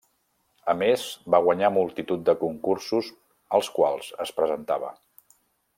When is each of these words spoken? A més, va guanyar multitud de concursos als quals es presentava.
A 0.71 0.73
més, 0.77 1.03
va 1.35 1.41
guanyar 1.47 1.69
multitud 1.75 2.23
de 2.31 2.35
concursos 2.41 3.13
als 3.59 3.73
quals 3.79 4.09
es 4.27 4.33
presentava. 4.41 4.95